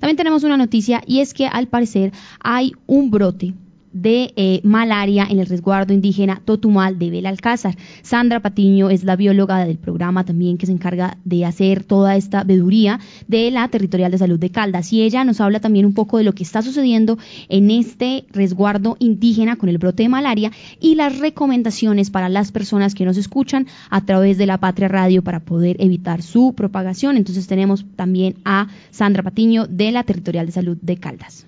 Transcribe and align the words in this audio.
También 0.00 0.16
tenemos 0.16 0.44
una 0.44 0.56
noticia 0.56 1.02
y 1.06 1.20
es 1.20 1.34
que 1.34 1.46
al 1.46 1.68
parecer 1.68 2.12
hay 2.40 2.72
un 2.86 3.10
brote 3.10 3.54
de 3.96 4.32
eh, 4.36 4.60
malaria 4.62 5.26
en 5.28 5.40
el 5.40 5.46
resguardo 5.46 5.94
indígena 5.94 6.42
Totumal 6.44 6.98
de 6.98 7.10
Belalcázar. 7.10 7.76
Sandra 8.02 8.40
Patiño 8.40 8.90
es 8.90 9.04
la 9.04 9.16
bióloga 9.16 9.64
del 9.64 9.78
programa 9.78 10.24
también 10.24 10.58
que 10.58 10.66
se 10.66 10.72
encarga 10.72 11.16
de 11.24 11.46
hacer 11.46 11.82
toda 11.82 12.16
esta 12.16 12.44
veduría 12.44 13.00
de 13.26 13.50
la 13.50 13.68
Territorial 13.68 14.12
de 14.12 14.18
Salud 14.18 14.38
de 14.38 14.50
Caldas 14.50 14.92
y 14.92 15.02
ella 15.02 15.24
nos 15.24 15.40
habla 15.40 15.60
también 15.60 15.86
un 15.86 15.94
poco 15.94 16.18
de 16.18 16.24
lo 16.24 16.34
que 16.34 16.42
está 16.42 16.60
sucediendo 16.60 17.18
en 17.48 17.70
este 17.70 18.26
resguardo 18.32 18.96
indígena 18.98 19.56
con 19.56 19.70
el 19.70 19.78
brote 19.78 20.02
de 20.02 20.08
malaria 20.10 20.52
y 20.78 20.94
las 20.94 21.18
recomendaciones 21.18 22.10
para 22.10 22.28
las 22.28 22.52
personas 22.52 22.94
que 22.94 23.06
nos 23.06 23.16
escuchan 23.16 23.66
a 23.88 24.04
través 24.04 24.36
de 24.36 24.46
la 24.46 24.58
Patria 24.58 24.88
Radio 24.88 25.22
para 25.22 25.40
poder 25.40 25.76
evitar 25.80 26.22
su 26.22 26.54
propagación. 26.54 27.16
Entonces 27.16 27.46
tenemos 27.46 27.86
también 27.96 28.36
a 28.44 28.68
Sandra 28.90 29.22
Patiño 29.22 29.66
de 29.66 29.90
la 29.90 30.04
Territorial 30.04 30.46
de 30.46 30.52
Salud 30.52 30.76
de 30.82 30.96
Caldas. 30.98 31.46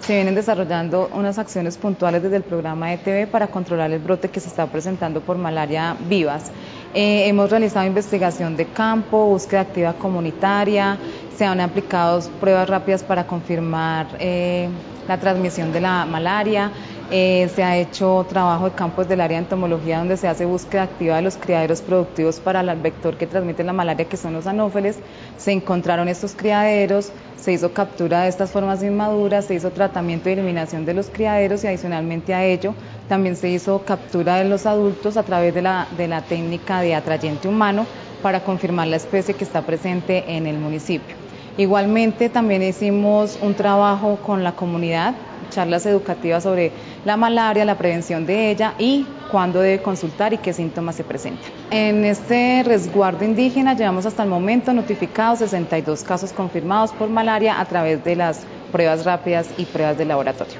Se 0.00 0.14
vienen 0.14 0.34
desarrollando 0.34 1.10
unas 1.12 1.36
acciones 1.38 1.76
puntuales 1.76 2.22
desde 2.22 2.36
el 2.36 2.44
programa 2.44 2.94
ETV 2.94 3.30
para 3.30 3.48
controlar 3.48 3.90
el 3.90 3.98
brote 3.98 4.30
que 4.30 4.40
se 4.40 4.48
está 4.48 4.66
presentando 4.68 5.20
por 5.20 5.36
malaria 5.36 5.94
vivas. 6.08 6.50
Eh, 6.94 7.28
hemos 7.28 7.50
realizado 7.50 7.86
investigación 7.86 8.56
de 8.56 8.64
campo, 8.68 9.26
búsqueda 9.26 9.60
activa 9.60 9.92
comunitaria, 9.92 10.96
se 11.36 11.44
han 11.44 11.60
aplicado 11.60 12.22
pruebas 12.40 12.66
rápidas 12.70 13.02
para 13.02 13.26
confirmar 13.26 14.06
eh, 14.18 14.70
la 15.06 15.18
transmisión 15.18 15.72
de 15.72 15.82
la 15.82 16.06
malaria, 16.06 16.70
eh, 17.10 17.50
se 17.54 17.62
ha 17.62 17.76
hecho 17.76 18.24
trabajo 18.28 18.66
de 18.70 18.76
campos 18.76 19.08
del 19.08 19.20
área 19.20 19.38
de 19.38 19.44
entomología 19.44 19.98
donde 19.98 20.16
se 20.16 20.28
hace 20.28 20.44
búsqueda 20.44 20.84
activa 20.84 21.16
de 21.16 21.22
los 21.22 21.36
criaderos 21.36 21.82
productivos 21.82 22.40
para 22.40 22.60
el 22.60 22.80
vector 22.80 23.16
que 23.16 23.26
transmite 23.26 23.64
la 23.64 23.72
malaria, 23.72 24.08
que 24.08 24.16
son 24.16 24.32
los 24.32 24.46
anófeles. 24.46 24.98
Se 25.36 25.52
encontraron 25.52 26.08
estos 26.08 26.34
criaderos, 26.34 27.12
se 27.36 27.52
hizo 27.52 27.72
captura 27.72 28.22
de 28.22 28.28
estas 28.28 28.50
formas 28.50 28.82
inmaduras, 28.82 29.46
se 29.46 29.54
hizo 29.54 29.70
tratamiento 29.70 30.28
y 30.28 30.34
eliminación 30.34 30.84
de 30.84 30.94
los 30.94 31.08
criaderos 31.08 31.64
y 31.64 31.66
adicionalmente 31.66 32.34
a 32.34 32.44
ello 32.44 32.74
también 33.08 33.36
se 33.36 33.48
hizo 33.48 33.82
captura 33.84 34.36
de 34.36 34.44
los 34.44 34.64
adultos 34.66 35.16
a 35.16 35.22
través 35.22 35.54
de 35.54 35.62
la, 35.62 35.88
de 35.96 36.08
la 36.08 36.22
técnica 36.22 36.80
de 36.80 36.94
atrayente 36.94 37.48
humano 37.48 37.86
para 38.22 38.40
confirmar 38.40 38.86
la 38.86 38.96
especie 38.96 39.34
que 39.34 39.44
está 39.44 39.62
presente 39.62 40.24
en 40.36 40.46
el 40.46 40.58
municipio. 40.58 41.16
Igualmente 41.58 42.30
también 42.30 42.62
hicimos 42.62 43.38
un 43.42 43.52
trabajo 43.52 44.16
con 44.24 44.42
la 44.42 44.52
comunidad, 44.52 45.14
charlas 45.50 45.84
educativas 45.84 46.42
sobre 46.44 46.72
la 47.04 47.16
malaria, 47.16 47.64
la 47.64 47.76
prevención 47.76 48.26
de 48.26 48.50
ella 48.50 48.74
y 48.78 49.06
cuándo 49.30 49.60
debe 49.60 49.82
consultar 49.82 50.32
y 50.32 50.38
qué 50.38 50.52
síntomas 50.52 50.96
se 50.96 51.04
presentan. 51.04 51.50
En 51.70 52.04
este 52.04 52.62
resguardo 52.64 53.24
indígena 53.24 53.74
llevamos 53.74 54.06
hasta 54.06 54.22
el 54.22 54.28
momento 54.28 54.72
notificados 54.72 55.40
62 55.40 56.02
casos 56.04 56.32
confirmados 56.32 56.92
por 56.92 57.08
malaria 57.08 57.60
a 57.60 57.64
través 57.64 58.04
de 58.04 58.16
las 58.16 58.44
pruebas 58.70 59.04
rápidas 59.04 59.48
y 59.56 59.64
pruebas 59.64 59.98
de 59.98 60.04
laboratorio. 60.04 60.54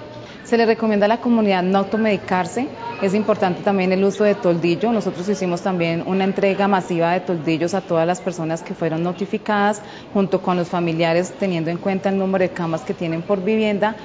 Se 0.45 0.57
le 0.57 0.67
recomienda 0.67 1.07
a 1.07 1.09
la 1.09 1.21
comunidad 1.21 1.63
no 1.63 1.79
automedicarse, 1.79 2.67
es 3.03 3.15
importante 3.15 3.63
también 3.63 3.91
el 3.93 4.05
uso 4.05 4.23
de 4.23 4.37
toldillo. 4.37 4.93
Nosotros 4.93 5.29
hicimos 5.29 5.61
también 5.61 6.05
una 6.07 6.23
entrega 6.23 6.69
masiva 6.69 7.13
de 7.13 7.21
toldillos 7.21 7.75
a 7.75 7.81
todas 7.81 8.07
las 8.07 8.21
personas 8.21 8.63
que 8.63 8.75
fueron 8.75 9.03
notificadas, 9.03 9.83
junto 10.15 10.41
con 10.41 10.57
los 10.57 10.69
familiares, 10.69 11.35
teniendo 11.39 11.71
en 11.71 11.79
cuenta 11.79 12.11
el 12.11 12.19
número 12.19 12.43
de 12.43 12.51
camas 12.51 12.83
que 12.83 12.95
tienen 12.95 13.23
por 13.23 13.43
vivienda 13.43 13.97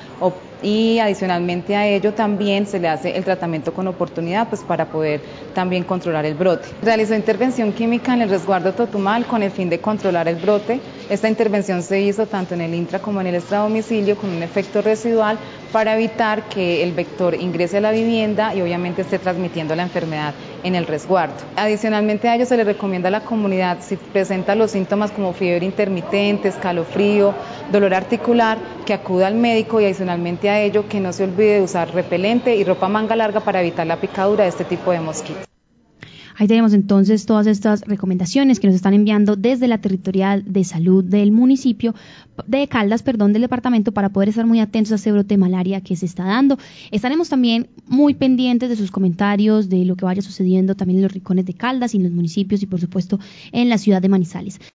y 0.61 0.97
adicionalmente 0.99 1.75
a 1.75 1.87
ello 1.87 2.13
también 2.13 2.65
se 2.65 2.79
le 2.79 2.87
hace 2.87 3.15
el 3.15 3.23
tratamiento 3.23 3.73
con 3.73 3.87
oportunidad 3.87 4.49
pues 4.49 4.61
para 4.61 4.85
poder 4.85 5.21
también 5.53 5.83
controlar 5.83 6.25
el 6.25 6.33
brote. 6.33 6.69
Realizó 6.81 7.13
intervención 7.13 7.71
química 7.73 8.13
en 8.13 8.23
el 8.23 8.29
resguardo 8.29 8.73
Totumal 8.73 9.25
con 9.25 9.43
el 9.43 9.51
fin 9.51 9.69
de 9.69 9.79
controlar 9.79 10.27
el 10.27 10.37
brote. 10.37 10.79
Esta 11.09 11.29
intervención 11.29 11.83
se 11.83 12.01
hizo 12.01 12.25
tanto 12.25 12.55
en 12.55 12.61
el 12.61 12.73
intra 12.73 12.99
como 12.99 13.21
en 13.21 13.27
el 13.27 13.35
extradomicilio 13.35 14.17
con 14.17 14.29
un 14.29 14.43
efecto 14.43 14.81
residual 14.81 15.37
para 15.71 15.95
evitar 15.95 16.43
que 16.49 16.83
el 16.83 16.93
vector 16.93 17.35
ingrese 17.35 17.77
a 17.77 17.81
la 17.81 17.91
vivienda 17.91 18.55
y 18.55 18.61
obviamente 18.61 19.01
esté 19.01 19.19
transmitiendo 19.19 19.75
la 19.75 19.83
enfermedad 19.83 20.33
en 20.64 20.75
el 20.75 20.86
resguardo. 20.86 21.36
Adicionalmente 21.55 22.27
a 22.30 22.36
ello 22.36 22.45
se 22.45 22.58
le 22.58 22.64
recomienda 22.64 23.09
a 23.09 23.11
la 23.11 23.21
comunidad, 23.21 23.77
si 23.81 23.95
presenta 23.95 24.55
los 24.55 24.71
síntomas 24.71 25.11
como 25.11 25.33
fiebre 25.33 25.65
intermitente, 25.65 26.49
escalofrío, 26.49 27.33
dolor 27.71 27.93
articular, 27.93 28.58
que 28.86 28.93
acuda 28.93 29.27
al 29.27 29.36
médico 29.36 29.80
y 29.81 29.86
adicionalmente 29.86 30.49
a 30.49 30.61
ello 30.61 30.87
que 30.87 30.99
no 30.99 31.14
se 31.14 31.23
olvide 31.23 31.55
de 31.55 31.61
usar 31.61 31.93
repelente 31.93 32.55
y 32.55 32.63
ropa 32.63 32.87
manga 32.87 33.15
larga 33.15 33.39
para 33.42 33.61
evitar 33.61 33.87
la 33.87 33.97
picadura 33.97 34.43
de 34.43 34.49
este 34.49 34.65
tipo 34.65 34.92
de 34.92 34.99
mosquitos. 34.99 35.46
Ahí 36.39 36.48
tenemos 36.48 36.73
entonces 36.73 37.25
todas 37.25 37.48
estas 37.48 37.81
recomendaciones 37.81 38.59
que 38.59 38.67
nos 38.67 38.75
están 38.75 38.93
enviando 38.93 39.36
desde 39.36 39.67
la 39.67 39.80
territorial 39.80 40.43
de 40.45 40.64
salud 40.64 41.03
del 41.03 41.31
municipio 41.31 41.95
de 42.45 42.67
Caldas, 42.67 43.02
perdón, 43.02 43.33
del 43.33 43.42
departamento 43.42 43.92
para 43.92 44.09
poder 44.09 44.30
estar 44.30 44.45
muy 44.45 44.59
atentos 44.59 44.92
a 44.92 44.95
ese 44.95 45.11
brote 45.11 45.36
malaria 45.37 45.81
que 45.81 45.95
se 45.95 46.05
está 46.05 46.25
dando. 46.25 46.59
Estaremos 46.92 47.30
también 47.30 47.70
muy 47.87 48.14
pendientes 48.14 48.70
de 48.70 48.75
sus 48.75 48.92
comentarios, 48.92 49.67
de 49.67 49.83
lo 49.83 49.95
que 49.95 50.05
vaya 50.05 50.21
sucediendo 50.21 50.75
también 50.75 50.99
en 50.99 51.03
los 51.03 51.11
rincones 51.11 51.45
de 51.45 51.55
Caldas 51.55 51.95
y 51.95 51.98
en 51.98 52.03
los 52.03 52.11
municipios 52.11 52.61
y 52.61 52.67
por 52.67 52.80
supuesto 52.80 53.19
en 53.52 53.69
la 53.69 53.80
ciudad 53.80 53.99
de 53.99 54.09
Manizales. 54.09 54.59